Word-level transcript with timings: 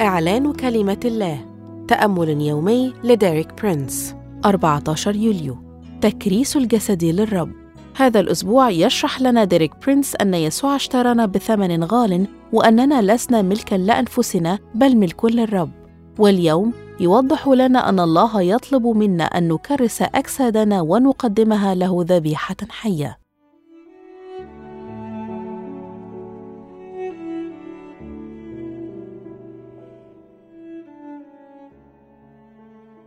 إعلان 0.00 0.52
كلمة 0.52 1.00
الله. 1.04 1.44
تأمل 1.88 2.28
يومي 2.28 2.94
لديريك 3.04 3.62
برينس. 3.62 4.14
14 4.44 5.16
يوليو. 5.16 5.56
تكريس 6.00 6.56
الجسد 6.56 7.04
للرب. 7.04 7.52
هذا 7.96 8.20
الأسبوع 8.20 8.70
يشرح 8.70 9.20
لنا 9.20 9.44
ديريك 9.44 9.72
برينس 9.86 10.16
أن 10.16 10.34
يسوع 10.34 10.76
اشترانا 10.76 11.26
بثمن 11.26 11.84
غال 11.84 12.26
وأننا 12.52 13.02
لسنا 13.14 13.42
ملكا 13.42 13.74
لأنفسنا 13.74 14.58
بل 14.74 14.96
ملك 14.96 15.24
للرب. 15.24 15.70
واليوم 16.18 16.72
يوضح 17.00 17.48
لنا 17.48 17.88
أن 17.88 18.00
الله 18.00 18.42
يطلب 18.42 18.86
منا 18.86 19.24
أن 19.24 19.48
نكرس 19.48 20.02
أجسادنا 20.02 20.80
ونقدمها 20.80 21.74
له 21.74 22.04
ذبيحة 22.08 22.56
حية. 22.70 23.18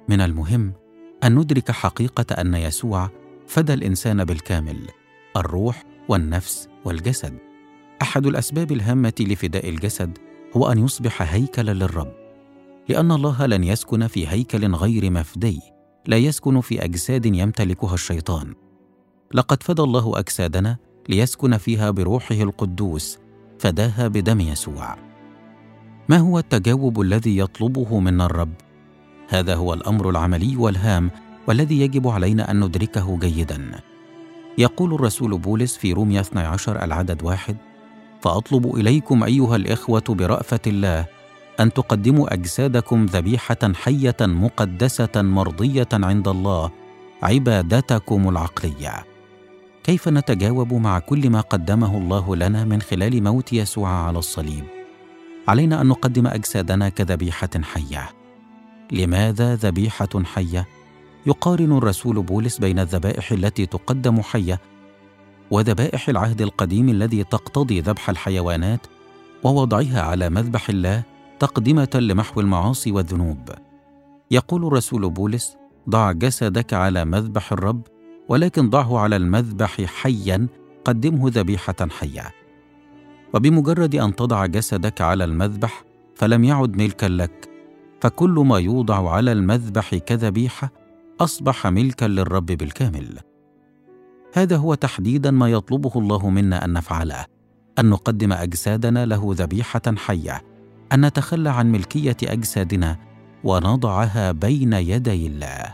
من 0.09 0.21
المهم 0.21 0.73
أن 1.23 1.35
ندرك 1.35 1.71
حقيقة 1.71 2.41
أن 2.41 2.53
يسوع 2.53 3.09
فدى 3.47 3.73
الإنسان 3.73 4.25
بالكامل 4.25 4.87
الروح 5.37 5.83
والنفس 6.09 6.69
والجسد. 6.85 7.37
أحد 8.01 8.25
الأسباب 8.25 8.71
الهامة 8.71 9.13
لفداء 9.19 9.69
الجسد 9.69 10.17
هو 10.57 10.71
أن 10.71 10.85
يصبح 10.85 11.33
هيكلا 11.33 11.71
للرب. 11.71 12.20
لأن 12.91 13.11
الله 13.11 13.45
لن 13.45 13.63
يسكن 13.63 14.07
في 14.07 14.27
هيكل 14.27 14.75
غير 14.75 15.11
مفدي 15.11 15.59
لا 16.07 16.17
يسكن 16.17 16.61
في 16.61 16.85
أجساد 16.85 17.25
يمتلكها 17.25 17.93
الشيطان. 17.93 18.53
لقد 19.33 19.63
فدى 19.63 19.81
الله 19.81 20.19
أجسادنا 20.19 20.77
ليسكن 21.09 21.57
فيها 21.57 21.91
بروحه 21.91 22.35
القدوس 22.35 23.17
فداها 23.59 24.07
بدم 24.07 24.41
يسوع. 24.41 24.95
ما 26.09 26.17
هو 26.17 26.39
التجاوب 26.39 27.01
الذي 27.01 27.37
يطلبه 27.37 27.99
منا 27.99 28.25
الرب؟ 28.25 28.53
هذا 29.29 29.55
هو 29.55 29.73
الأمر 29.73 30.09
العملي 30.09 30.55
والهام 30.55 31.11
والذي 31.47 31.81
يجب 31.81 32.07
علينا 32.07 32.51
أن 32.51 32.59
ندركه 32.59 33.19
جيدا. 33.19 33.71
يقول 34.57 34.93
الرسول 34.93 35.37
بولس 35.37 35.77
في 35.77 35.93
روميا 35.93 36.21
12 36.21 36.83
العدد 36.83 37.23
واحد 37.23 37.57
فأطلب 38.21 38.75
إليكم 38.75 39.23
أيها 39.23 39.55
الإخوة 39.55 40.03
برأفة 40.09 40.59
الله 40.67 41.05
أن 41.61 41.73
تقدموا 41.73 42.33
أجسادكم 42.33 43.05
ذبيحة 43.05 43.73
حية 43.73 44.17
مقدسة 44.21 45.21
مرضية 45.21 45.87
عند 45.93 46.27
الله 46.27 46.71
عبادتكم 47.23 48.29
العقلية. 48.29 49.05
كيف 49.83 50.07
نتجاوب 50.07 50.73
مع 50.73 50.99
كل 50.99 51.29
ما 51.29 51.41
قدمه 51.41 51.97
الله 51.97 52.35
لنا 52.35 52.65
من 52.65 52.81
خلال 52.81 53.23
موت 53.23 53.53
يسوع 53.53 53.89
على 53.89 54.19
الصليب؟ 54.19 54.63
علينا 55.47 55.81
أن 55.81 55.87
نقدم 55.87 56.27
أجسادنا 56.27 56.89
كذبيحة 56.89 57.49
حية. 57.73 58.09
لماذا 58.91 59.55
ذبيحة 59.55 60.23
حية؟ 60.23 60.67
يقارن 61.25 61.77
الرسول 61.77 62.23
بولس 62.23 62.57
بين 62.57 62.79
الذبائح 62.79 63.31
التي 63.31 63.65
تقدم 63.65 64.21
حية 64.21 64.59
وذبائح 65.51 66.09
العهد 66.09 66.41
القديم 66.41 66.89
الذي 66.89 67.23
تقتضي 67.23 67.81
ذبح 67.81 68.09
الحيوانات 68.09 68.87
ووضعها 69.43 70.01
على 70.01 70.29
مذبح 70.29 70.69
الله؟ 70.69 71.10
تقدمة 71.41 71.89
لمحو 71.95 72.41
المعاصي 72.41 72.91
والذنوب. 72.91 73.49
يقول 74.31 74.65
الرسول 74.65 75.09
بولس 75.09 75.57
ضع 75.89 76.11
جسدك 76.11 76.73
على 76.73 77.05
مذبح 77.05 77.51
الرب 77.51 77.81
ولكن 78.29 78.69
ضعه 78.69 78.99
على 78.99 79.15
المذبح 79.15 79.81
حيا 79.81 80.47
قدمه 80.85 81.29
ذبيحة 81.29 81.75
حية. 81.89 82.31
وبمجرد 83.33 83.95
أن 83.95 84.15
تضع 84.15 84.45
جسدك 84.45 85.01
على 85.01 85.23
المذبح 85.23 85.83
فلم 86.15 86.43
يعد 86.43 86.77
ملكا 86.77 87.05
لك 87.05 87.49
فكل 88.01 88.43
ما 88.45 88.59
يوضع 88.59 89.09
على 89.11 89.31
المذبح 89.31 89.95
كذبيحة 89.95 90.71
أصبح 91.19 91.67
ملكا 91.67 92.05
للرب 92.05 92.45
بالكامل. 92.45 93.19
هذا 94.33 94.57
هو 94.57 94.73
تحديدا 94.73 95.31
ما 95.31 95.49
يطلبه 95.51 95.91
الله 95.95 96.29
منا 96.29 96.65
أن 96.65 96.73
نفعله 96.73 97.25
أن 97.79 97.89
نقدم 97.89 98.33
أجسادنا 98.33 99.05
له 99.05 99.35
ذبيحة 99.37 99.95
حية. 99.97 100.50
أن 100.93 101.05
نتخلى 101.05 101.49
عن 101.49 101.71
ملكية 101.71 102.17
أجسادنا 102.23 102.97
ونضعها 103.43 104.31
بين 104.31 104.73
يدي 104.73 105.27
الله. 105.27 105.73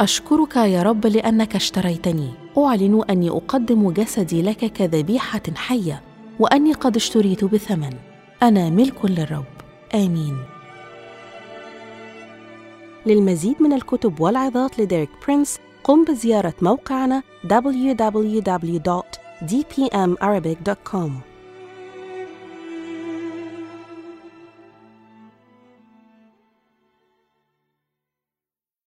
أشكرك 0.00 0.56
يا 0.56 0.82
رب 0.82 1.06
لأنك 1.06 1.56
اشتريتني. 1.56 2.30
أعلن 2.58 3.02
أني 3.10 3.30
أقدم 3.30 3.90
جسدي 3.90 4.42
لك 4.42 4.72
كذبيحة 4.72 5.42
حية 5.56 6.02
وأني 6.38 6.72
قد 6.72 6.96
اشتريت 6.96 7.44
بثمن. 7.44 7.92
أنا 8.42 8.70
ملك 8.70 9.04
للرب. 9.04 9.44
آمين. 9.94 10.36
للمزيد 13.06 13.62
من 13.62 13.72
الكتب 13.72 14.20
والعظات 14.20 14.80
لديريك 14.80 15.10
برينس 15.26 15.58
قم 15.84 16.04
بزيارة 16.04 16.54
موقعنا 16.62 17.22
dpmarabic.com. 19.42 21.35